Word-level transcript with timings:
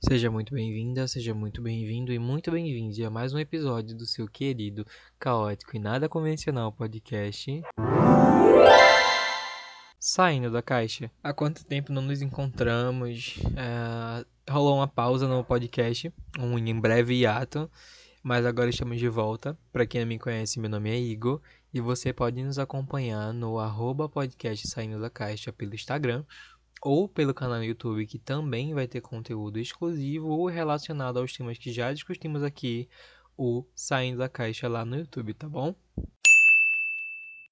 Seja 0.00 0.30
muito 0.30 0.54
bem-vinda, 0.54 1.08
seja 1.08 1.34
muito 1.34 1.60
bem-vindo 1.60 2.12
e 2.12 2.20
muito 2.20 2.52
bem-vinde 2.52 3.04
a 3.04 3.10
mais 3.10 3.34
um 3.34 3.38
episódio 3.38 3.96
do 3.96 4.06
seu 4.06 4.28
querido, 4.28 4.86
caótico 5.18 5.74
e 5.74 5.80
nada 5.80 6.08
convencional 6.08 6.70
podcast. 6.70 7.60
Saindo 9.98 10.52
da 10.52 10.62
caixa. 10.62 11.10
Há 11.20 11.32
quanto 11.32 11.64
tempo 11.64 11.92
não 11.92 12.00
nos 12.00 12.22
encontramos? 12.22 13.40
É, 13.56 14.24
rolou 14.48 14.76
uma 14.76 14.86
pausa 14.86 15.26
no 15.26 15.42
podcast, 15.42 16.14
um 16.38 16.56
em 16.56 16.80
breve 16.80 17.14
hiato, 17.14 17.68
mas 18.22 18.46
agora 18.46 18.70
estamos 18.70 19.00
de 19.00 19.08
volta. 19.08 19.58
Para 19.72 19.84
quem 19.84 20.00
não 20.00 20.08
me 20.08 20.18
conhece, 20.18 20.60
meu 20.60 20.70
nome 20.70 20.90
é 20.90 20.96
Igor 20.96 21.40
e 21.74 21.80
você 21.80 22.12
pode 22.12 22.40
nos 22.40 22.56
acompanhar 22.56 23.34
no 23.34 23.58
arroba 23.58 24.08
podcast 24.08 24.68
Saindo 24.68 25.00
da 25.00 25.10
Caixa 25.10 25.52
pelo 25.52 25.74
Instagram 25.74 26.24
ou 26.82 27.08
pelo 27.08 27.34
canal 27.34 27.62
YouTube, 27.62 28.06
que 28.06 28.18
também 28.18 28.74
vai 28.74 28.86
ter 28.86 29.00
conteúdo 29.00 29.58
exclusivo 29.58 30.28
ou 30.28 30.46
relacionado 30.46 31.18
aos 31.18 31.32
temas 31.32 31.58
que 31.58 31.72
já 31.72 31.92
discutimos 31.92 32.42
aqui, 32.42 32.88
ou 33.36 33.68
saindo 33.74 34.18
da 34.18 34.28
caixa 34.28 34.68
lá 34.68 34.84
no 34.84 34.96
YouTube, 34.96 35.34
tá 35.34 35.48
bom? 35.48 35.74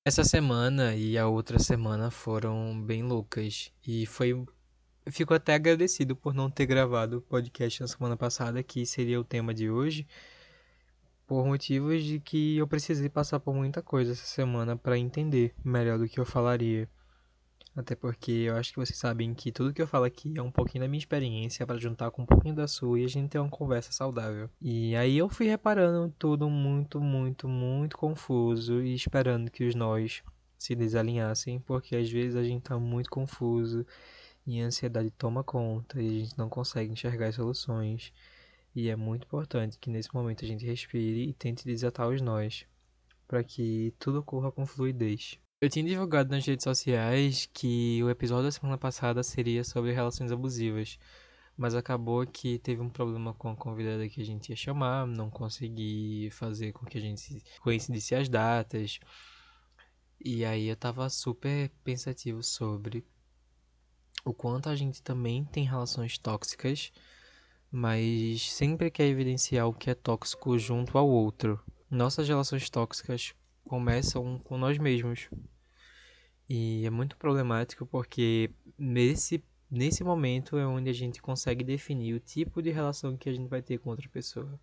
Essa 0.04 0.22
semana 0.22 0.94
e 0.94 1.18
a 1.18 1.26
outra 1.26 1.58
semana 1.58 2.10
foram 2.10 2.80
bem 2.80 3.02
loucas 3.02 3.72
e 3.84 4.06
foi 4.06 4.46
fico 5.10 5.34
até 5.34 5.54
agradecido 5.54 6.16
por 6.16 6.34
não 6.34 6.50
ter 6.50 6.66
gravado 6.66 7.18
o 7.18 7.20
podcast 7.20 7.80
na 7.80 7.88
semana 7.88 8.16
passada, 8.16 8.62
que 8.62 8.84
seria 8.86 9.20
o 9.20 9.24
tema 9.24 9.52
de 9.54 9.70
hoje, 9.70 10.06
por 11.26 11.44
motivos 11.44 12.04
de 12.04 12.20
que 12.20 12.56
eu 12.56 12.66
precisei 12.66 13.08
passar 13.08 13.40
por 13.40 13.54
muita 13.54 13.82
coisa 13.82 14.12
essa 14.12 14.26
semana 14.26 14.76
para 14.76 14.98
entender 14.98 15.54
melhor 15.64 15.98
do 15.98 16.08
que 16.08 16.20
eu 16.20 16.24
falaria. 16.24 16.88
Até 17.76 17.94
porque 17.94 18.32
eu 18.32 18.56
acho 18.56 18.72
que 18.72 18.78
vocês 18.78 18.98
sabem 18.98 19.34
que 19.34 19.52
tudo 19.52 19.72
que 19.72 19.82
eu 19.82 19.86
falo 19.86 20.06
aqui 20.06 20.32
é 20.34 20.42
um 20.42 20.50
pouquinho 20.50 20.82
da 20.82 20.88
minha 20.88 20.98
experiência 20.98 21.66
para 21.66 21.78
juntar 21.78 22.10
com 22.10 22.22
um 22.22 22.26
pouquinho 22.26 22.54
da 22.54 22.66
sua 22.66 22.98
e 22.98 23.04
a 23.04 23.08
gente 23.08 23.28
ter 23.28 23.38
uma 23.38 23.50
conversa 23.50 23.92
saudável. 23.92 24.48
E 24.62 24.96
aí 24.96 25.18
eu 25.18 25.28
fui 25.28 25.46
reparando 25.46 26.10
tudo 26.18 26.48
muito, 26.48 26.98
muito, 26.98 27.46
muito 27.46 27.98
confuso 27.98 28.82
e 28.82 28.94
esperando 28.94 29.50
que 29.50 29.62
os 29.62 29.74
nós 29.74 30.22
se 30.58 30.74
desalinhassem, 30.74 31.60
porque 31.60 31.94
às 31.94 32.10
vezes 32.10 32.34
a 32.34 32.42
gente 32.42 32.62
tá 32.62 32.78
muito 32.78 33.10
confuso 33.10 33.86
e 34.46 34.62
a 34.62 34.66
ansiedade 34.66 35.10
toma 35.10 35.44
conta 35.44 36.00
e 36.00 36.06
a 36.06 36.24
gente 36.24 36.38
não 36.38 36.48
consegue 36.48 36.90
enxergar 36.90 37.26
as 37.28 37.34
soluções. 37.34 38.10
E 38.74 38.88
é 38.88 38.96
muito 38.96 39.24
importante 39.24 39.78
que 39.78 39.90
nesse 39.90 40.14
momento 40.14 40.46
a 40.46 40.48
gente 40.48 40.64
respire 40.64 41.28
e 41.28 41.34
tente 41.34 41.66
desatar 41.66 42.08
os 42.08 42.22
nós, 42.22 42.66
para 43.28 43.44
que 43.44 43.92
tudo 43.98 44.20
ocorra 44.20 44.50
com 44.50 44.64
fluidez. 44.64 45.38
Eu 45.58 45.70
tinha 45.70 45.86
divulgado 45.86 46.30
nas 46.30 46.44
redes 46.44 46.64
sociais 46.64 47.48
que 47.50 48.02
o 48.04 48.10
episódio 48.10 48.44
da 48.44 48.52
semana 48.52 48.76
passada 48.76 49.22
seria 49.22 49.64
sobre 49.64 49.90
relações 49.90 50.30
abusivas, 50.30 50.98
mas 51.56 51.74
acabou 51.74 52.26
que 52.26 52.58
teve 52.58 52.82
um 52.82 52.90
problema 52.90 53.32
com 53.32 53.48
a 53.48 53.56
convidada 53.56 54.06
que 54.06 54.20
a 54.20 54.24
gente 54.24 54.50
ia 54.50 54.56
chamar, 54.56 55.06
não 55.06 55.30
consegui 55.30 56.28
fazer 56.30 56.72
com 56.72 56.84
que 56.84 56.98
a 56.98 57.00
gente 57.00 57.42
coincidisse 57.62 58.14
as 58.14 58.28
datas. 58.28 59.00
E 60.22 60.44
aí 60.44 60.68
eu 60.68 60.76
tava 60.76 61.08
super 61.08 61.70
pensativo 61.82 62.42
sobre 62.42 63.02
o 64.26 64.34
quanto 64.34 64.68
a 64.68 64.76
gente 64.76 65.02
também 65.02 65.42
tem 65.46 65.64
relações 65.64 66.18
tóxicas, 66.18 66.92
mas 67.72 68.52
sempre 68.52 68.90
quer 68.90 69.06
evidenciar 69.06 69.66
o 69.66 69.72
que 69.72 69.88
é 69.88 69.94
tóxico 69.94 70.58
junto 70.58 70.98
ao 70.98 71.08
outro. 71.08 71.58
Nossas 71.90 72.28
relações 72.28 72.68
tóxicas 72.68 73.34
começam 73.68 74.38
com 74.40 74.56
nós 74.56 74.78
mesmos. 74.78 75.28
E 76.48 76.86
é 76.86 76.90
muito 76.90 77.16
problemático 77.16 77.84
porque 77.86 78.50
nesse, 78.78 79.42
nesse 79.70 80.04
momento 80.04 80.56
é 80.56 80.66
onde 80.66 80.88
a 80.88 80.92
gente 80.94 81.20
consegue 81.20 81.64
definir 81.64 82.14
o 82.14 82.20
tipo 82.20 82.62
de 82.62 82.70
relação 82.70 83.16
que 83.16 83.28
a 83.28 83.32
gente 83.32 83.48
vai 83.48 83.62
ter 83.62 83.78
com 83.78 83.90
outra 83.90 84.08
pessoa. 84.08 84.58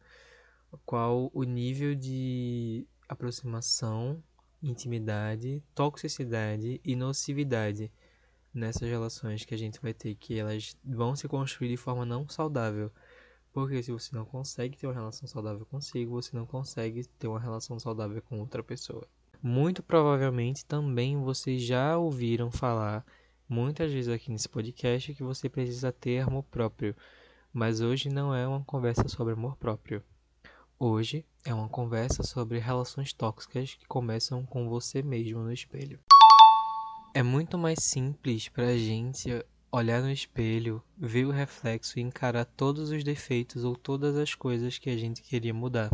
Qual 0.86 1.30
o 1.34 1.44
nível 1.44 1.94
de 1.94 2.88
aproximação, 3.08 4.24
intimidade, 4.62 5.62
toxicidade 5.76 6.80
e 6.84 6.96
nocividade 6.96 7.92
nessas 8.54 8.88
relações 8.90 9.44
que 9.44 9.54
a 9.54 9.58
gente 9.58 9.82
vai 9.82 9.94
ter, 9.94 10.16
que 10.16 10.38
elas 10.38 10.78
vão 10.84 11.16
se 11.16 11.28
construir 11.28 11.70
de 11.70 11.78
forma 11.78 12.06
não 12.06 12.28
saudável. 12.30 12.92
Porque 13.54 13.84
se 13.84 13.92
você 13.92 14.16
não 14.16 14.26
consegue 14.26 14.76
ter 14.76 14.88
uma 14.88 14.94
relação 14.94 15.28
saudável 15.28 15.64
consigo, 15.68 16.20
você 16.20 16.36
não 16.36 16.46
consegue 16.46 17.06
ter 17.20 17.28
uma 17.28 17.40
relação 17.40 17.80
saudável 17.80 18.20
com 18.24 18.40
outra 18.40 18.64
pessoa. 18.64 19.08
Muito 19.42 19.84
provavelmente 19.84 20.66
também 20.66 21.22
vocês 21.22 21.62
já 21.62 21.96
ouviram 21.96 22.50
falar 22.50 23.06
muitas 23.48 23.92
vezes 23.92 24.12
aqui 24.12 24.32
nesse 24.32 24.50
podcast 24.50 25.14
que 25.14 25.22
você 25.22 25.48
precisa 25.48 25.92
ter 25.92 26.22
amor 26.22 26.44
próprio, 26.44 26.96
mas 27.54 27.80
hoje 27.80 28.10
não 28.10 28.34
é 28.34 28.48
uma 28.48 28.64
conversa 28.64 29.08
sobre 29.08 29.34
amor 29.34 29.56
próprio. 29.58 30.04
Hoje 30.80 31.24
é 31.46 31.54
uma 31.54 31.70
conversa 31.70 32.24
sobre 32.24 32.58
relações 32.58 33.14
tóxicas 33.14 33.76
que 33.76 33.86
começam 33.86 34.44
com 34.46 34.68
você 34.68 35.04
mesmo 35.04 35.40
no 35.42 35.54
espelho. 35.54 36.00
É 37.14 37.22
muito 37.22 37.58
mais 37.60 37.84
simples 37.84 38.50
para 38.50 38.70
a 38.70 38.78
gente 38.78 39.30
olhar 39.76 40.04
no 40.04 40.12
espelho, 40.12 40.84
ver 40.96 41.26
o 41.26 41.32
reflexo 41.32 41.98
e 41.98 42.02
encarar 42.04 42.46
todos 42.46 42.92
os 42.92 43.04
defeitos 43.04 43.64
ou 43.64 43.76
todas 43.76 44.16
as 44.16 44.36
coisas 44.36 44.78
que 44.78 44.88
a 44.88 44.96
gente 44.96 45.24
queria 45.24 45.52
mudar. 45.52 45.90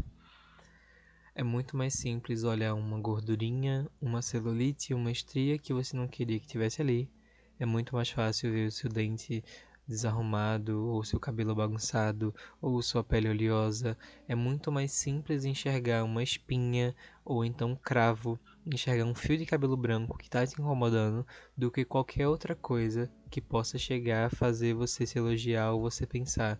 É 1.34 1.44
muito 1.44 1.78
mais 1.78 1.94
simples 1.94 2.44
olhar 2.44 2.74
uma 2.74 3.00
gordurinha, 3.00 3.88
uma 4.02 4.22
celulite, 4.22 4.94
uma 4.94 5.10
estria 5.10 5.58
que 5.58 5.74
você 5.74 5.96
não 5.96 6.10
queria 6.10 6.42
que 6.42 6.46
tivesse 6.46 6.82
ali. 6.82 7.10
É 7.58 7.66
muito 7.66 7.96
mais 7.96 8.10
fácil 8.10 8.52
ver 8.52 8.68
o 8.68 8.72
seu 8.72 8.90
dente 8.90 9.42
desarrumado, 9.88 10.86
ou 10.86 11.02
seu 11.06 11.18
cabelo 11.18 11.56
bagunçado, 11.56 12.36
ou 12.62 12.82
sua 12.82 13.02
pele 13.02 13.30
oleosa. 13.30 13.98
É 14.28 14.36
muito 14.36 14.74
mais 14.74 14.92
simples 14.92 15.46
enxergar 15.46 16.04
uma 16.04 16.22
espinha, 16.22 16.94
ou 17.24 17.46
então 17.46 17.72
um 17.72 17.76
cravo, 17.78 18.38
enxergar 18.76 19.06
um 19.06 19.16
fio 19.16 19.38
de 19.38 19.46
cabelo 19.46 19.76
branco 19.76 20.18
que 20.18 20.26
está 20.26 20.46
te 20.46 20.54
incomodando, 20.60 21.26
do 21.58 21.72
que 21.72 21.84
qualquer 21.84 22.28
outra 22.28 22.56
coisa 22.56 23.12
que 23.30 23.42
possa 23.42 23.78
chegar 23.78 24.26
a 24.26 24.30
fazer 24.30 24.74
você 24.74 25.06
se 25.06 25.18
elogiar 25.18 25.72
ou 25.72 25.82
você 25.82 26.06
pensar: 26.06 26.60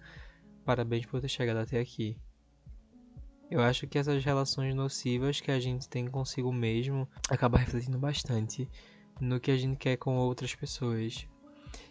parabéns 0.66 1.06
por 1.06 1.22
ter 1.22 1.30
chegado 1.30 1.58
até 1.58 1.80
aqui. 1.80 2.18
Eu 3.50 3.62
acho 3.62 3.88
que 3.88 3.98
essas 3.98 4.24
relações 4.24 4.76
nocivas 4.76 5.42
que 5.42 5.52
a 5.52 5.60
gente 5.60 5.90
tem 5.90 6.08
consigo 6.08 6.54
mesmo 6.54 7.08
acaba 7.30 7.58
refletindo 7.58 7.98
bastante 7.98 8.70
no 9.20 9.40
que 9.40 9.50
a 9.52 9.58
gente 9.58 9.78
quer 9.78 9.98
com 9.98 10.18
outras 10.18 10.54
pessoas. 10.54 11.28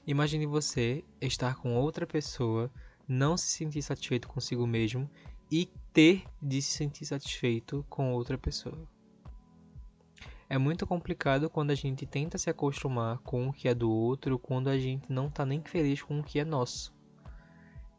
Imagine 0.06 0.46
você 0.46 1.04
estar 1.20 1.56
com 1.56 1.74
outra 1.74 2.06
pessoa, 2.06 2.70
não 3.06 3.36
se 3.36 3.48
sentir 3.48 3.82
satisfeito 3.82 4.28
consigo 4.28 4.66
mesmo 4.66 5.10
e 5.50 5.68
ter 5.92 6.24
de 6.40 6.62
se 6.62 6.76
sentir 6.76 7.06
satisfeito 7.06 7.84
com 7.88 8.12
outra 8.12 8.38
pessoa. 8.38 8.86
É 10.48 10.56
muito 10.56 10.86
complicado 10.86 11.50
quando 11.50 11.70
a 11.70 11.74
gente 11.74 12.06
tenta 12.06 12.38
se 12.38 12.48
acostumar 12.48 13.18
com 13.18 13.48
o 13.48 13.52
que 13.52 13.68
é 13.68 13.74
do 13.74 13.90
outro, 13.90 14.38
quando 14.38 14.68
a 14.68 14.78
gente 14.78 15.12
não 15.12 15.26
está 15.26 15.44
nem 15.44 15.62
feliz 15.62 16.02
com 16.02 16.20
o 16.20 16.24
que 16.24 16.38
é 16.38 16.44
nosso 16.44 16.96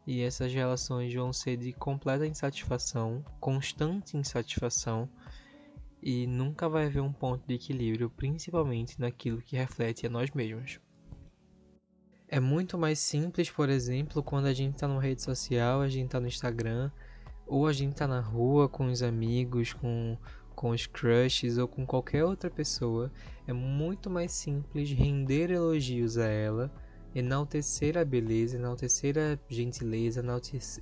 e 0.10 0.24
essas 0.24 0.52
relações 0.52 1.14
vão 1.14 1.32
ser 1.32 1.56
de 1.56 1.72
completa 1.72 2.26
insatisfação, 2.26 3.24
constante 3.40 4.18
insatisfação, 4.18 5.08
e 6.02 6.26
nunca 6.26 6.68
vai 6.68 6.88
haver 6.88 7.00
um 7.00 7.14
ponto 7.14 7.46
de 7.46 7.54
equilíbrio, 7.54 8.10
principalmente 8.10 9.00
naquilo 9.00 9.40
que 9.40 9.56
reflete 9.56 10.08
a 10.08 10.10
nós 10.10 10.32
mesmos. 10.32 10.80
É 12.28 12.40
muito 12.40 12.76
mais 12.76 12.98
simples, 12.98 13.52
por 13.52 13.70
exemplo, 13.70 14.24
quando 14.24 14.48
a 14.48 14.54
gente 14.54 14.74
está 14.74 14.88
numa 14.88 15.00
rede 15.00 15.22
social, 15.22 15.80
a 15.80 15.88
gente 15.88 16.06
está 16.06 16.20
no 16.20 16.28
Instagram, 16.28 16.90
ou 17.46 17.68
a 17.68 17.74
gente 17.74 17.92
está 17.92 18.08
na 18.08 18.20
rua 18.20 18.68
com 18.68 18.88
os 18.88 19.04
amigos, 19.04 19.74
com, 19.74 20.18
com 20.60 20.72
os 20.72 20.86
crushes 20.86 21.58
ou 21.58 21.70
com 21.70 21.86
qualquer 21.86 22.26
outra 22.26 22.50
pessoa. 22.50 23.10
É 23.48 23.54
muito 23.54 24.10
mais 24.10 24.34
simples 24.34 24.92
render 24.92 25.52
elogios 25.52 26.18
a 26.18 26.26
ela 26.26 26.70
enaltecer 27.16 27.98
a 27.98 28.04
beleza, 28.04 28.58
enaltecer 28.58 29.16
a 29.18 29.40
gentileza, 29.48 30.22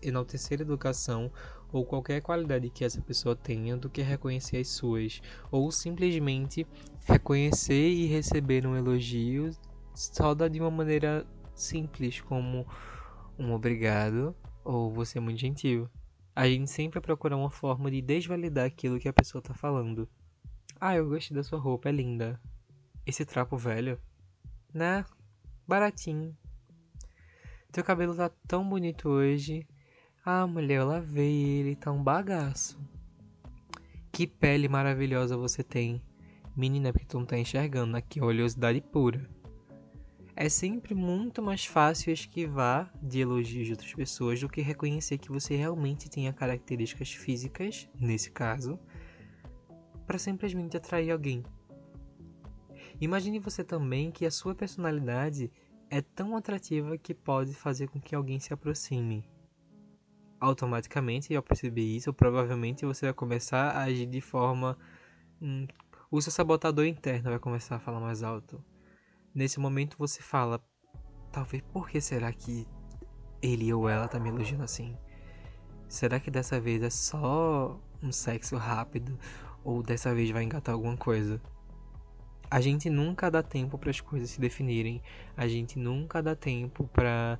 enaltecer 0.01 0.59
a 0.59 0.63
educação 0.63 1.31
ou 1.71 1.85
qualquer 1.85 2.21
qualidade 2.21 2.71
que 2.71 2.83
essa 2.83 2.99
pessoa 2.99 3.35
tenha 3.35 3.77
do 3.77 3.87
que 3.87 4.01
reconhecer 4.01 4.57
as 4.57 4.69
suas, 4.69 5.21
ou 5.51 5.71
simplesmente 5.71 6.65
reconhecer 7.05 7.87
e 7.87 8.07
receber 8.07 8.65
um 8.65 8.75
elogio 8.75 9.51
só 9.93 10.33
de 10.33 10.59
uma 10.59 10.71
maneira 10.71 11.23
simples, 11.53 12.19
como 12.19 12.65
um 13.37 13.53
obrigado 13.53 14.35
ou 14.65 14.91
você 14.91 15.19
é 15.19 15.21
muito 15.21 15.39
gentil. 15.39 15.87
A 16.37 16.47
gente 16.47 16.69
sempre 16.69 17.01
procura 17.01 17.35
uma 17.35 17.49
forma 17.49 17.89
de 17.89 17.99
desvalidar 17.99 18.67
aquilo 18.67 18.99
que 18.99 19.07
a 19.07 19.13
pessoa 19.13 19.39
está 19.39 19.55
falando. 19.55 20.07
Ah, 20.79 20.95
eu 20.95 21.09
gostei 21.09 21.35
da 21.35 21.41
sua 21.41 21.57
roupa, 21.57 21.89
é 21.89 21.91
linda. 21.91 22.39
Esse 23.07 23.25
trapo 23.25 23.57
velho? 23.57 23.99
Né? 24.71 25.03
baratinho. 25.67 26.37
Teu 27.71 27.83
cabelo 27.83 28.15
tá 28.15 28.29
tão 28.47 28.69
bonito 28.69 29.09
hoje. 29.09 29.67
Ah, 30.23 30.45
mulher, 30.45 30.75
eu 30.75 30.85
lavei 30.85 31.43
ele, 31.43 31.75
tá 31.75 31.91
um 31.91 32.03
bagaço. 32.03 32.79
Que 34.11 34.27
pele 34.27 34.67
maravilhosa 34.67 35.35
você 35.35 35.63
tem. 35.63 35.99
Menina, 36.55 36.93
porque 36.93 37.07
tu 37.07 37.17
não 37.17 37.25
tá 37.25 37.39
enxergando 37.39 37.97
aqui, 37.97 38.21
oleosidade 38.21 38.79
pura. 38.79 39.27
É 40.39 40.49
sempre 40.49 40.93
muito 40.93 41.41
mais 41.41 41.65
fácil 41.65 42.13
esquivar 42.13 42.93
de 43.01 43.21
elogios 43.21 43.65
de 43.65 43.71
outras 43.71 43.91
pessoas 43.95 44.39
do 44.39 44.47
que 44.47 44.61
reconhecer 44.61 45.17
que 45.17 45.31
você 45.31 45.55
realmente 45.55 46.11
tenha 46.11 46.31
características 46.31 47.11
físicas, 47.11 47.89
nesse 47.99 48.29
caso, 48.29 48.79
para 50.05 50.19
simplesmente 50.19 50.77
atrair 50.77 51.09
alguém. 51.09 51.43
Imagine 53.01 53.39
você 53.39 53.63
também 53.63 54.11
que 54.11 54.27
a 54.27 54.31
sua 54.31 54.53
personalidade 54.53 55.51
é 55.89 56.03
tão 56.03 56.37
atrativa 56.37 56.99
que 56.99 57.15
pode 57.15 57.55
fazer 57.55 57.87
com 57.87 57.99
que 57.99 58.13
alguém 58.13 58.39
se 58.39 58.53
aproxime. 58.53 59.27
Automaticamente, 60.39 61.35
ao 61.35 61.41
perceber 61.41 61.81
isso, 61.81 62.13
provavelmente 62.13 62.85
você 62.85 63.07
vai 63.07 63.13
começar 63.13 63.71
a 63.71 63.85
agir 63.85 64.05
de 64.05 64.21
forma. 64.21 64.77
Hum, 65.41 65.65
o 66.11 66.21
seu 66.21 66.31
sabotador 66.31 66.85
interno 66.85 67.31
vai 67.31 67.39
começar 67.39 67.77
a 67.77 67.79
falar 67.79 67.99
mais 67.99 68.21
alto. 68.21 68.63
Nesse 69.33 69.59
momento 69.59 69.97
você 69.97 70.21
fala: 70.21 70.61
talvez 71.31 71.63
por 71.71 71.89
que 71.89 72.01
será 72.01 72.31
que 72.31 72.67
ele 73.41 73.71
ou 73.73 73.87
ela 73.87 74.07
tá 74.07 74.19
me 74.19 74.29
elogiando 74.29 74.63
assim? 74.63 74.95
Será 75.87 76.19
que 76.19 76.31
dessa 76.31 76.59
vez 76.59 76.81
é 76.83 76.89
só 76.89 77.79
um 78.01 78.11
sexo 78.11 78.57
rápido 78.57 79.17
ou 79.63 79.81
dessa 79.81 80.13
vez 80.13 80.29
vai 80.31 80.43
engatar 80.43 80.73
alguma 80.73 80.97
coisa? 80.97 81.41
A 82.49 82.61
gente 82.61 82.89
nunca 82.89 83.29
dá 83.29 83.43
tempo 83.43 83.77
para 83.77 83.89
as 83.89 83.99
coisas 83.99 84.29
se 84.29 84.39
definirem. 84.39 85.01
A 85.35 85.47
gente 85.47 85.77
nunca 85.77 86.21
dá 86.21 86.35
tempo 86.35 86.87
para 86.87 87.37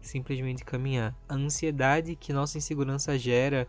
simplesmente 0.00 0.64
caminhar. 0.64 1.16
A 1.28 1.34
ansiedade 1.34 2.16
que 2.16 2.32
nossa 2.32 2.58
insegurança 2.58 3.16
gera 3.18 3.68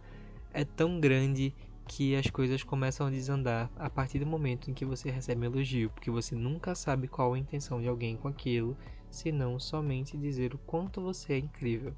é 0.51 0.65
tão 0.65 0.99
grande 0.99 1.53
que 1.89 2.15
as 2.15 2.29
coisas 2.29 2.61
começam 2.61 3.07
a 3.07 3.09
desandar 3.09 3.67
a 3.75 3.89
partir 3.89 4.19
do 4.19 4.25
momento 4.27 4.69
em 4.69 4.75
que 4.75 4.85
você 4.85 5.09
recebe 5.09 5.41
um 5.41 5.45
elogio, 5.45 5.89
porque 5.89 6.11
você 6.11 6.35
nunca 6.35 6.75
sabe 6.75 7.07
qual 7.07 7.33
a 7.33 7.39
intenção 7.39 7.81
de 7.81 7.87
alguém 7.87 8.15
com 8.15 8.27
aquilo, 8.27 8.77
senão 9.09 9.59
somente 9.59 10.15
dizer 10.15 10.53
o 10.53 10.59
quanto 10.59 11.01
você 11.01 11.33
é 11.33 11.37
incrível. 11.39 11.95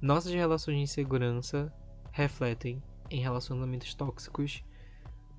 Nossas 0.00 0.32
relações 0.32 0.76
de 0.76 0.82
insegurança 0.84 1.70
refletem 2.10 2.82
em 3.10 3.20
relacionamentos 3.20 3.94
tóxicos 3.94 4.64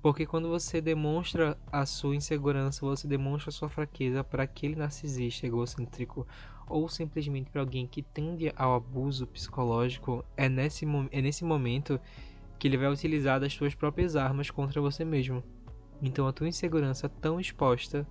porque 0.00 0.24
quando 0.24 0.48
você 0.48 0.80
demonstra 0.80 1.58
a 1.70 1.84
sua 1.84 2.16
insegurança, 2.16 2.86
você 2.86 3.06
demonstra 3.06 3.50
a 3.50 3.52
sua 3.52 3.68
fraqueza 3.68 4.24
para 4.24 4.44
aquele 4.44 4.74
narcisista 4.74 5.46
egocêntrico 5.46 6.26
ou 6.66 6.88
simplesmente 6.88 7.50
para 7.50 7.60
alguém 7.60 7.86
que 7.86 8.00
tende 8.00 8.50
ao 8.56 8.76
abuso 8.76 9.26
psicológico, 9.26 10.24
é 10.36 10.48
nesse, 10.48 10.86
é 11.10 11.20
nesse 11.20 11.44
momento 11.44 12.00
que 12.60 12.68
ele 12.68 12.76
vai 12.76 12.88
utilizar 12.88 13.40
das 13.40 13.52
suas 13.52 13.74
próprias 13.74 14.14
armas 14.14 14.50
contra 14.50 14.80
você 14.80 15.04
mesmo. 15.04 15.42
Então 16.00 16.28
a 16.28 16.32
tua 16.32 16.46
insegurança 16.46 17.08
tão 17.08 17.40
exposta 17.40 18.06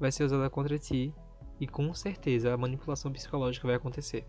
vai 0.00 0.10
ser 0.10 0.24
usada 0.24 0.50
contra 0.50 0.78
ti 0.78 1.14
e 1.60 1.68
com 1.68 1.94
certeza 1.94 2.52
a 2.52 2.56
manipulação 2.56 3.12
psicológica 3.12 3.68
vai 3.68 3.76
acontecer. 3.76 4.26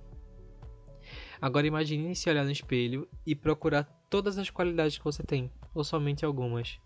Agora 1.41 1.65
imagine 1.65 2.15
se 2.15 2.29
olhar 2.29 2.45
no 2.45 2.51
espelho 2.51 3.07
e 3.25 3.33
procurar 3.33 3.85
todas 4.09 4.37
as 4.37 4.51
qualidades 4.51 4.97
que 4.99 5.03
você 5.03 5.23
tem, 5.23 5.51
ou 5.73 5.83
somente 5.83 6.23
algumas 6.23 6.79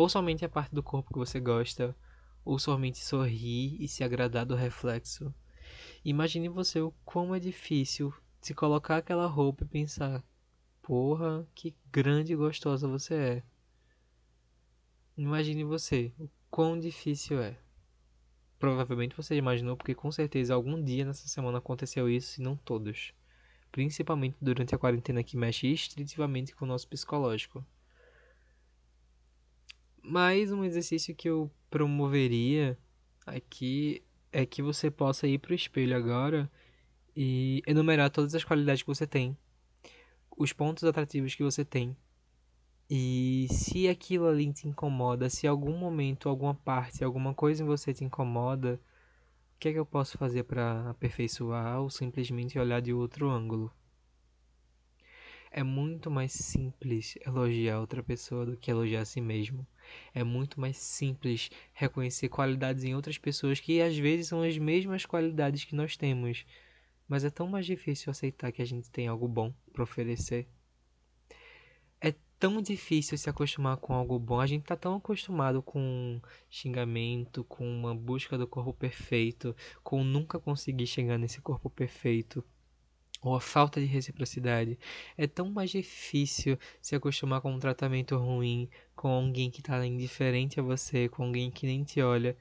ou 0.00 0.08
somente 0.08 0.44
a 0.44 0.48
parte 0.48 0.74
do 0.74 0.82
corpo 0.82 1.12
que 1.12 1.18
você 1.18 1.38
gosta, 1.38 1.94
ou 2.42 2.58
somente 2.58 2.98
sorrir 2.98 3.76
e 3.78 3.86
se 3.86 4.02
agradar 4.02 4.46
do 4.46 4.54
reflexo. 4.54 5.34
Imagine 6.02 6.48
você 6.48 6.80
o 6.80 6.92
quão 7.04 7.34
é 7.34 7.38
difícil 7.38 8.12
se 8.40 8.54
colocar 8.54 8.96
aquela 8.96 9.26
roupa 9.26 9.64
e 9.64 9.68
pensar: 9.68 10.24
porra, 10.90 11.46
que 11.54 11.72
grande 11.92 12.32
e 12.32 12.36
gostosa 12.36 12.88
você 12.88 13.14
é. 13.14 13.42
Imagine 15.16 15.62
você 15.62 16.12
o 16.18 16.28
quão 16.50 16.76
difícil 16.76 17.40
é. 17.40 17.56
Provavelmente 18.58 19.16
você 19.16 19.36
imaginou 19.36 19.76
porque 19.76 19.94
com 19.94 20.10
certeza 20.10 20.52
algum 20.52 20.82
dia 20.82 21.04
nessa 21.04 21.28
semana 21.28 21.58
aconteceu 21.58 22.10
isso, 22.10 22.32
se 22.32 22.42
não 22.42 22.56
todos. 22.56 23.14
Principalmente 23.70 24.36
durante 24.42 24.74
a 24.74 24.78
quarentena 24.78 25.22
que 25.22 25.36
mexe 25.36 25.68
extensivamente 25.68 26.56
com 26.56 26.64
o 26.64 26.68
nosso 26.68 26.88
psicológico. 26.88 27.64
Mas 30.02 30.50
um 30.50 30.64
exercício 30.64 31.14
que 31.14 31.30
eu 31.30 31.48
promoveria 31.70 32.76
aqui 33.24 34.02
é 34.32 34.44
que 34.44 34.60
você 34.60 34.90
possa 34.90 35.28
ir 35.28 35.38
para 35.38 35.52
o 35.52 35.54
espelho 35.54 35.96
agora 35.96 36.50
e 37.14 37.62
enumerar 37.64 38.10
todas 38.10 38.34
as 38.34 38.42
qualidades 38.42 38.82
que 38.82 38.88
você 38.88 39.06
tem, 39.06 39.38
os 40.40 40.54
pontos 40.54 40.84
atrativos 40.84 41.34
que 41.34 41.42
você 41.42 41.66
tem. 41.66 41.94
E 42.88 43.46
se 43.50 43.88
aquilo 43.88 44.26
ali 44.26 44.50
te 44.50 44.66
incomoda, 44.66 45.28
se 45.28 45.46
algum 45.46 45.76
momento, 45.76 46.30
alguma 46.30 46.54
parte, 46.54 47.04
alguma 47.04 47.34
coisa 47.34 47.62
em 47.62 47.66
você 47.66 47.92
te 47.92 48.04
incomoda, 48.04 48.80
o 49.54 49.58
que 49.60 49.68
é 49.68 49.72
que 49.72 49.78
eu 49.78 49.84
posso 49.84 50.16
fazer 50.16 50.44
para 50.44 50.88
aperfeiçoar 50.88 51.82
ou 51.82 51.90
simplesmente 51.90 52.58
olhar 52.58 52.80
de 52.80 52.90
outro 52.90 53.28
ângulo? 53.28 53.70
É 55.50 55.62
muito 55.62 56.10
mais 56.10 56.32
simples 56.32 57.18
elogiar 57.26 57.78
outra 57.78 58.02
pessoa 58.02 58.46
do 58.46 58.56
que 58.56 58.70
elogiar 58.70 59.02
a 59.02 59.04
si 59.04 59.20
mesmo. 59.20 59.66
É 60.14 60.24
muito 60.24 60.58
mais 60.58 60.78
simples 60.78 61.50
reconhecer 61.74 62.30
qualidades 62.30 62.82
em 62.84 62.94
outras 62.94 63.18
pessoas 63.18 63.60
que 63.60 63.82
às 63.82 63.98
vezes 63.98 64.28
são 64.28 64.42
as 64.42 64.56
mesmas 64.56 65.04
qualidades 65.04 65.64
que 65.64 65.74
nós 65.74 65.98
temos, 65.98 66.46
mas 67.10 67.24
é 67.24 67.30
tão 67.30 67.48
mais 67.48 67.66
difícil 67.66 68.08
aceitar 68.08 68.52
que 68.52 68.62
a 68.62 68.64
gente 68.64 68.88
tem 68.88 69.08
algo 69.08 69.26
bom 69.26 69.52
para 69.72 69.82
oferecer. 69.82 70.48
É 72.00 72.14
tão 72.38 72.62
difícil 72.62 73.18
se 73.18 73.28
acostumar 73.28 73.78
com 73.78 73.92
algo 73.92 74.16
bom. 74.16 74.38
A 74.38 74.46
gente 74.46 74.62
tá 74.62 74.76
tão 74.76 74.94
acostumado 74.94 75.60
com 75.60 76.20
xingamento, 76.48 77.42
com 77.42 77.68
uma 77.68 77.96
busca 77.96 78.38
do 78.38 78.46
corpo 78.46 78.72
perfeito, 78.72 79.56
com 79.82 80.04
nunca 80.04 80.38
conseguir 80.38 80.86
chegar 80.86 81.18
nesse 81.18 81.40
corpo 81.40 81.68
perfeito 81.68 82.44
ou 83.20 83.34
a 83.34 83.40
falta 83.40 83.80
de 83.80 83.86
reciprocidade. 83.86 84.78
É 85.18 85.26
tão 85.26 85.50
mais 85.50 85.70
difícil 85.70 86.56
se 86.80 86.94
acostumar 86.94 87.40
com 87.40 87.52
um 87.52 87.58
tratamento 87.58 88.16
ruim, 88.16 88.70
com 88.94 89.08
alguém 89.08 89.50
que 89.50 89.60
está 89.60 89.84
indiferente 89.84 90.60
a 90.60 90.62
você, 90.62 91.08
com 91.08 91.24
alguém 91.24 91.50
que 91.50 91.66
nem 91.66 91.82
te 91.82 92.00
olha, 92.00 92.36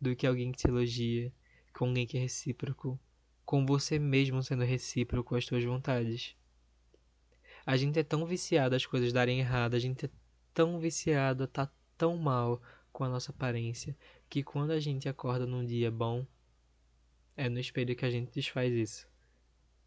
do 0.00 0.16
que 0.16 0.26
alguém 0.26 0.50
que 0.50 0.58
te 0.58 0.68
elogia, 0.68 1.30
com 1.74 1.84
alguém 1.88 2.06
que 2.06 2.16
é 2.16 2.20
recíproco, 2.20 2.98
com 3.44 3.64
você 3.66 3.98
mesmo 3.98 4.42
sendo 4.42 4.64
recíproco 4.64 5.34
às 5.34 5.44
suas 5.44 5.64
vontades. 5.64 6.36
A 7.66 7.76
gente 7.76 7.98
é 7.98 8.02
tão 8.02 8.26
viciado 8.26 8.74
às 8.74 8.84
coisas 8.86 9.12
darem 9.12 9.40
errado, 9.40 9.74
a 9.74 9.78
gente 9.78 10.06
é 10.06 10.10
tão 10.52 10.78
viciado 10.78 11.44
a 11.44 11.46
estar 11.46 11.66
tá 11.66 11.72
tão 11.96 12.16
mal 12.16 12.60
com 12.92 13.04
a 13.04 13.08
nossa 13.08 13.32
aparência, 13.32 13.96
que 14.28 14.42
quando 14.42 14.70
a 14.70 14.80
gente 14.80 15.08
acorda 15.08 15.46
num 15.46 15.64
dia 15.64 15.90
bom, 15.90 16.26
é 17.36 17.48
no 17.48 17.58
espelho 17.58 17.96
que 17.96 18.04
a 18.04 18.10
gente 18.10 18.32
desfaz 18.32 18.72
isso 18.72 19.08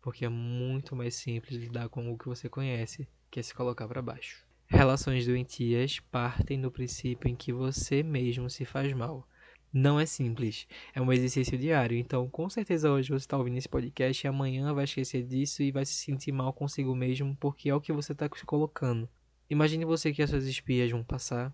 porque 0.07 0.23
é 0.23 0.29
muito 0.29 0.95
mais 0.95 1.15
simples 1.15 1.59
lidar 1.59 1.89
com 1.89 2.09
o 2.09 2.17
que 2.17 2.29
você 2.29 2.47
conhece, 2.47 3.05
que 3.29 3.41
é 3.41 3.43
se 3.43 3.53
colocar 3.53 3.89
para 3.89 4.01
baixo. 4.01 4.45
Relações 4.65 5.25
doentias 5.25 5.99
partem 5.99 6.61
do 6.61 6.71
princípio 6.71 7.27
em 7.27 7.35
que 7.35 7.51
você 7.51 8.01
mesmo 8.03 8.49
se 8.49 8.63
faz 8.63 8.93
mal. 8.93 9.27
Não 9.71 9.99
é 9.99 10.05
simples, 10.05 10.65
é 10.93 11.01
um 11.01 11.11
exercício 11.11 11.57
diário. 11.57 11.97
Então, 11.97 12.29
com 12.29 12.49
certeza, 12.49 12.89
hoje 12.89 13.09
você 13.09 13.25
está 13.25 13.37
ouvindo 13.37 13.57
esse 13.57 13.67
podcast 13.67 14.25
e 14.25 14.27
amanhã 14.27 14.73
vai 14.73 14.85
esquecer 14.85 15.23
disso 15.23 15.61
e 15.61 15.71
vai 15.71 15.85
se 15.85 15.93
sentir 15.93 16.31
mal 16.31 16.53
consigo 16.53 16.95
mesmo, 16.95 17.35
porque 17.35 17.69
é 17.69 17.75
o 17.75 17.81
que 17.81 17.91
você 17.91 18.13
está 18.13 18.29
se 18.33 18.45
colocando. 18.45 19.09
Imagine 19.49 19.85
você 19.85 20.13
que 20.13 20.21
as 20.21 20.29
suas 20.29 20.45
espias 20.45 20.89
vão 20.89 21.03
passar, 21.03 21.53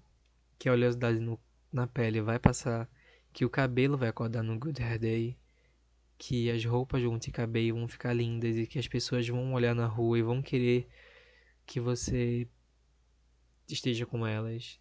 que 0.60 0.70
a 0.70 0.74
oleosidade 0.74 1.20
no, 1.20 1.40
na 1.72 1.88
pele 1.88 2.22
vai 2.22 2.38
passar, 2.40 2.90
que 3.34 3.46
o 3.46 3.50
cabelo 3.50 3.98
vai 3.98 4.10
acordar 4.10 4.44
no 4.44 4.58
Good 4.58 4.82
Hair 4.82 5.00
Day, 5.00 5.38
que 6.18 6.50
as 6.52 6.64
roupas 6.64 7.02
vão 7.02 7.18
te 7.18 7.32
caber 7.32 7.64
e 7.64 7.72
vão 7.72 7.88
ficar 7.88 8.14
lindas 8.14 8.56
e 8.56 8.68
que 8.68 8.80
as 8.80 8.88
pessoas 8.88 9.28
vão 9.28 9.54
olhar 9.54 9.76
na 9.76 9.88
rua 9.88 10.20
e 10.20 10.22
vão 10.22 10.42
querer 10.42 10.88
que 11.66 11.80
você 11.80 12.48
esteja 13.68 14.06
com 14.06 14.26
elas. 14.26 14.80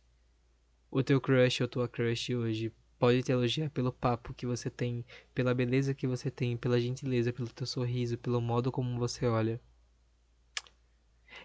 O 0.91 1.03
teu 1.03 1.21
crush 1.21 1.63
ou 1.63 1.69
tua 1.69 1.89
crush 1.89 2.35
hoje 2.35 2.73
pode 3.03 3.21
te 3.21 3.33
elogiar 3.33 3.69
pelo 3.69 3.93
papo 3.93 4.33
que 4.33 4.47
você 4.47 4.71
tem, 4.71 5.05
pela 5.35 5.53
beleza 5.53 5.93
que 5.93 6.07
você 6.07 6.31
tem, 6.31 6.57
pela 6.57 6.81
gentileza, 6.81 7.33
pelo 7.33 7.49
teu 7.49 7.67
sorriso, 7.67 8.17
pelo 8.17 8.41
modo 8.41 8.71
como 8.71 8.97
você 8.97 9.27
olha. 9.27 9.61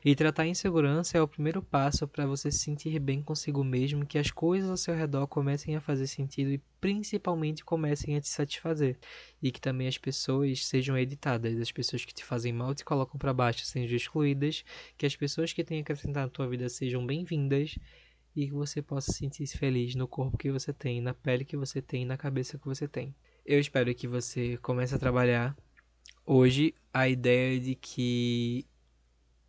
E 0.06 0.16
tratar 0.16 0.44
a 0.44 0.48
insegurança 0.48 1.18
é 1.18 1.22
o 1.22 1.28
primeiro 1.28 1.64
passo 1.64 2.08
para 2.08 2.28
você 2.28 2.52
se 2.52 2.60
sentir 2.60 3.00
bem 3.00 3.24
consigo 3.24 3.64
mesmo, 3.64 4.06
que 4.06 4.20
as 4.20 4.30
coisas 4.30 4.70
ao 4.70 4.78
seu 4.78 4.94
redor 4.94 5.26
comecem 5.26 5.76
a 5.76 5.82
fazer 5.82 6.06
sentido 6.06 6.52
e 6.52 6.62
principalmente 6.80 7.66
comecem 7.66 8.16
a 8.16 8.22
te 8.22 8.30
satisfazer. 8.30 8.96
E 9.42 9.52
que 9.52 9.60
também 9.60 9.88
as 9.88 9.98
pessoas 9.98 10.64
sejam 10.64 10.96
editadas, 10.96 11.60
as 11.60 11.72
pessoas 11.72 12.06
que 12.06 12.14
te 12.14 12.24
fazem 12.24 12.54
mal 12.54 12.76
te 12.76 12.86
colocam 12.86 13.18
para 13.18 13.34
baixo 13.34 13.66
sejam 13.66 13.98
excluídas, 13.98 14.64
que 14.96 15.08
as 15.08 15.16
pessoas 15.16 15.52
que 15.54 15.64
têm 15.64 15.80
acrescentado 15.80 16.28
na 16.28 16.32
tua 16.32 16.48
vida 16.48 16.70
sejam 16.70 17.04
bem-vindas 17.04 17.80
e 18.38 18.46
que 18.46 18.54
você 18.54 18.84
possa 18.84 19.12
sentir-se 19.12 19.58
feliz 19.58 19.96
no 19.96 20.08
corpo 20.08 20.38
que 20.38 20.52
você 20.52 20.72
tem, 20.72 21.02
na 21.02 21.12
pele 21.12 21.44
que 21.44 21.58
você 21.58 21.82
tem, 21.82 22.06
na 22.06 22.16
cabeça 22.16 22.60
que 22.60 22.68
você 22.68 22.88
tem. 22.88 23.16
Eu 23.44 23.60
espero 23.60 23.94
que 23.96 24.08
você 24.08 24.58
comece 24.58 24.94
a 24.94 25.00
trabalhar 25.00 25.58
hoje 26.24 26.76
a 26.94 27.10
ideia 27.10 27.60
de 27.60 27.74
que 27.74 28.64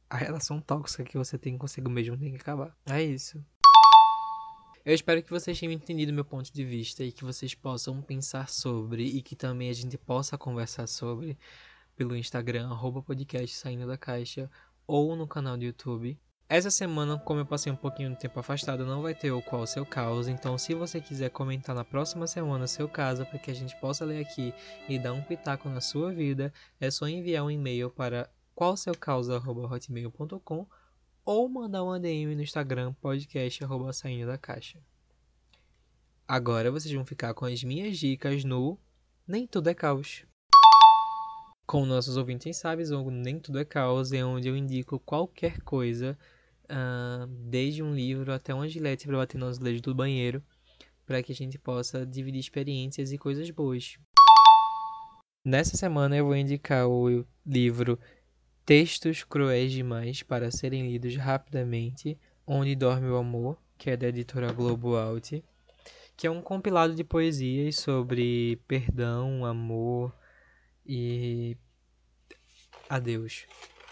a 0.09 0.17
relação 0.17 0.59
tóxica 0.59 1.05
que 1.05 1.19
você 1.19 1.37
tem 1.37 1.59
consigo 1.59 1.91
mesmo 1.91 2.17
tem 2.17 2.31
que 2.31 2.41
acabar. 2.41 2.75
É 2.87 3.03
isso. 3.03 3.45
Eu 4.87 4.95
espero 4.95 5.23
que 5.23 5.31
vocês 5.31 5.61
tenham 5.61 5.73
entendido 5.75 6.11
meu 6.11 6.25
ponto 6.25 6.51
de 6.51 6.65
vista 6.65 7.05
e 7.05 7.13
que 7.13 7.25
vocês 7.25 7.55
possam 7.55 8.01
pensar 8.01 8.49
sobre 8.49 9.05
e 9.05 9.21
que 9.21 9.37
também 9.37 9.69
a 9.69 9.75
gente 9.75 9.99
possa 9.99 10.39
conversar 10.39 10.87
sobre 10.87 11.37
pelo 11.95 12.17
Instagram, 12.17 12.71
arroba 12.71 13.03
podcast 13.03 13.55
saindo 13.55 13.87
da 13.87 13.99
caixa 13.99 14.51
ou 14.87 15.15
no 15.15 15.29
canal 15.29 15.59
do 15.59 15.65
YouTube. 15.65 16.19
Essa 16.51 16.71
semana, 16.71 17.19
como 17.19 17.41
eu 17.41 17.45
passei 17.45 17.71
um 17.71 17.77
pouquinho 17.77 18.09
de 18.09 18.17
tempo 18.17 18.41
afastado, 18.41 18.87
não 18.87 19.03
vai 19.03 19.15
ter 19.15 19.31
o 19.31 19.43
qual 19.43 19.67
seu 19.67 19.85
caos. 19.85 20.29
Então, 20.29 20.57
se 20.57 20.73
você 20.73 20.99
quiser 20.99 21.29
comentar 21.29 21.77
na 21.77 21.85
próxima 21.85 22.27
semana 22.27 22.67
seu 22.67 22.89
caso, 22.89 23.27
para 23.27 23.39
que 23.39 23.51
a 23.51 23.55
gente 23.55 23.77
possa 23.77 24.03
ler 24.03 24.23
aqui 24.23 24.55
e 24.89 24.99
dar 24.99 25.13
um 25.13 25.21
pitaco 25.21 25.69
na 25.69 25.83
sua 25.83 26.11
vida, 26.11 26.51
é 26.81 26.91
só 26.91 27.07
enviar 27.07 27.45
um 27.45 27.51
e-mail 27.51 27.91
para 27.91 28.31
qualseucausa.hotmail.com 28.55 30.67
ou 31.23 31.49
mandar 31.51 31.85
uma 31.85 32.01
DM 32.01 32.35
no 32.35 32.41
Instagram 32.41 32.95
podcast 32.95 33.63
da 34.27 34.39
caixa. 34.39 34.81
Agora 36.27 36.71
vocês 36.71 36.95
vão 36.95 37.05
ficar 37.05 37.35
com 37.35 37.45
as 37.45 37.63
minhas 37.63 37.99
dicas 37.99 38.43
no 38.43 38.79
Nem 39.27 39.47
Tudo 39.47 39.69
é 39.69 39.75
Caos. 39.75 40.25
Como 41.67 41.85
nossos 41.85 42.17
ouvintes 42.17 42.57
sabem, 42.57 42.91
o 42.91 43.11
Nem 43.11 43.39
Tudo 43.39 43.59
é 43.59 43.67
Caos 43.67 44.13
é 44.13 44.25
onde 44.25 44.49
eu 44.49 44.57
indico 44.57 44.99
qualquer 44.99 45.61
coisa 45.61 46.17
uh, 46.71 47.27
desde 47.27 47.83
um 47.83 47.95
livro 47.95 48.33
até 48.33 48.55
uma 48.55 48.69
gilete 48.69 49.07
para 49.07 49.17
bater 49.17 49.39
no 49.39 49.47
azulejo 49.47 49.83
do 49.83 49.95
banheiro, 49.95 50.43
para 51.07 51.23
que 51.23 51.33
a 51.33 51.35
gente 51.35 51.59
possa 51.59 52.07
dividir 52.07 52.41
experiências 52.41 53.13
e 53.13 53.19
coisas 53.19 53.51
boas. 53.51 53.99
Nessa 55.45 55.77
semana 55.77 56.17
eu 56.17 56.27
vou 56.27 56.37
indicar 56.37 56.87
o 56.87 57.25
livro 57.47 57.99
Textos 58.67 59.25
Cruéis 59.25 59.73
Demais 59.73 60.23
para 60.23 60.51
Serem 60.51 60.91
Lidos 60.91 61.17
Rapidamente, 61.17 62.19
Onde 62.47 62.75
Dorme 62.75 63.09
o 63.09 63.17
Amor, 63.17 63.59
que 63.79 63.91
é 63.91 63.97
da 63.97 64.09
editora 64.09 64.53
Globo 64.53 64.97
Alt, 64.97 65.43
que 66.17 66.27
é 66.27 66.31
um 66.31 66.43
compilado 66.43 66.95
de 66.95 67.05
poesias 67.05 67.77
sobre 67.77 68.57
perdão, 68.67 69.47
amor 69.47 70.15
e 70.85 71.57
adeus 72.89 73.47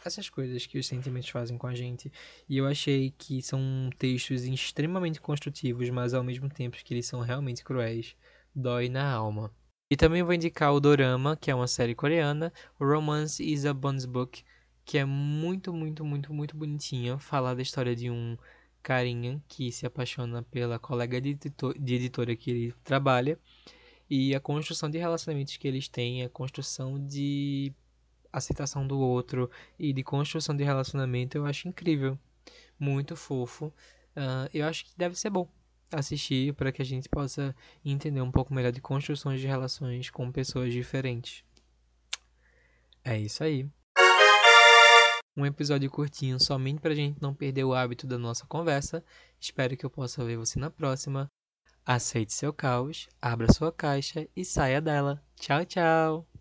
essas 0.07 0.29
coisas 0.29 0.67
que 0.67 0.79
os 0.79 0.87
sentimentos 0.87 1.29
fazem 1.29 1.59
com 1.59 1.67
a 1.67 1.75
gente. 1.75 2.11
E 2.49 2.57
eu 2.57 2.67
achei 2.67 3.13
que 3.17 3.43
são 3.43 3.91
textos 3.99 4.45
extremamente 4.45 5.21
construtivos, 5.21 5.89
mas 5.91 6.15
ao 6.15 6.25
mesmo 6.25 6.49
tempo 6.49 6.77
que 6.83 6.95
eles 6.95 7.07
são 7.07 7.21
realmente 7.21 7.65
cruéis. 7.65 8.17
Dói 8.55 8.89
na 8.89 9.11
alma. 9.11 9.53
E 9.91 9.97
também 9.97 10.23
vou 10.23 10.33
indicar 10.33 10.73
o 10.73 10.81
Dorama, 10.81 11.37
que 11.37 11.51
é 11.51 11.55
uma 11.55 11.69
série 11.69 11.95
coreana, 11.95 12.53
Romance 12.81 13.43
is 13.43 13.65
a 13.65 13.73
Bones 13.73 14.05
Book, 14.05 14.43
que 14.85 14.99
é 14.99 15.05
muito, 15.05 15.73
muito, 15.73 16.05
muito, 16.05 16.33
muito 16.33 16.57
bonitinha. 16.57 17.19
Falar 17.19 17.55
da 17.55 17.63
história 17.63 17.95
de 17.95 18.11
um 18.11 18.37
carinha 18.83 19.43
que 19.49 19.71
se 19.73 19.85
apaixona 19.85 20.43
pela 20.45 20.79
colega 20.79 21.21
de, 21.21 21.31
editor, 21.31 21.77
de 21.79 21.95
editora 21.95 22.37
que 22.37 22.51
ele 22.51 22.75
trabalha 22.85 23.39
e 24.09 24.35
a 24.35 24.41
construção 24.41 24.89
de 24.89 24.99
relacionamentos 24.99 25.57
que 25.57 25.67
eles 25.67 25.89
têm, 25.89 26.23
a 26.23 26.29
construção 26.29 27.05
de 27.05 27.73
aceitação 28.37 28.87
do 28.87 28.99
outro 28.99 29.50
e 29.78 29.93
de 29.93 30.02
construção 30.02 30.57
de 30.57 30.64
relacionamento, 30.64 31.37
eu 31.37 31.47
acho 31.47 31.69
incrível. 31.69 32.19
Muito 32.78 33.16
fofo. 33.16 33.66
Uh, 34.16 34.49
eu 34.52 34.66
acho 34.66 34.85
que 34.85 34.93
deve 34.97 35.19
ser 35.19 35.31
bom 35.31 35.49
assistir 35.90 36.52
para 36.55 36.73
que 36.73 36.83
a 36.83 36.85
gente 36.85 37.09
possa 37.09 37.55
entender 37.85 38.21
um 38.21 38.31
pouco 38.31 38.52
melhor 38.52 38.73
de 38.73 38.81
construções 38.81 39.40
de 39.40 39.47
relações 39.47 40.11
com 40.11 40.31
pessoas 40.33 40.73
diferentes. 40.73 41.45
É 43.05 43.19
isso 43.19 43.45
aí. 43.45 43.69
Um 45.37 45.45
episódio 45.45 45.90
curtinho 45.90 46.40
somente 46.40 46.81
para 46.81 46.93
a 46.93 46.97
gente 46.97 47.21
não 47.21 47.35
perder 47.35 47.64
o 47.64 47.75
hábito 47.75 48.07
da 48.07 48.19
nossa 48.19 48.47
conversa. 48.47 49.05
Espero 49.38 49.76
que 49.76 49.85
eu 49.85 49.90
possa 49.90 50.25
ver 50.25 50.38
você 50.38 50.59
na 50.59 50.71
próxima. 50.71 51.31
Aceite 51.85 52.33
seu 52.33 52.52
caos, 52.52 53.09
abra 53.21 53.52
sua 53.52 53.71
caixa 53.71 54.26
e 54.35 54.45
saia 54.45 54.81
dela. 54.81 55.23
Tchau, 55.37 55.64
tchau! 55.64 56.36